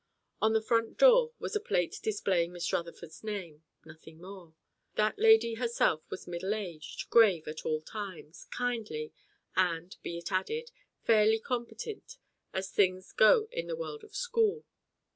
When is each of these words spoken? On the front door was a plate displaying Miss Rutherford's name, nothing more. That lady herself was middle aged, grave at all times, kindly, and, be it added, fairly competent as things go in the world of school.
On 0.41 0.53
the 0.53 0.63
front 0.63 0.97
door 0.97 1.31
was 1.37 1.55
a 1.55 1.59
plate 1.59 1.99
displaying 2.01 2.51
Miss 2.53 2.73
Rutherford's 2.73 3.23
name, 3.23 3.63
nothing 3.85 4.19
more. 4.19 4.55
That 4.95 5.19
lady 5.19 5.53
herself 5.53 6.01
was 6.09 6.25
middle 6.27 6.55
aged, 6.55 7.11
grave 7.11 7.47
at 7.47 7.67
all 7.67 7.81
times, 7.81 8.47
kindly, 8.49 9.13
and, 9.55 9.95
be 10.01 10.17
it 10.17 10.31
added, 10.31 10.71
fairly 11.03 11.37
competent 11.37 12.17
as 12.51 12.71
things 12.71 13.11
go 13.11 13.47
in 13.51 13.67
the 13.67 13.75
world 13.75 14.03
of 14.03 14.15
school. 14.15 14.65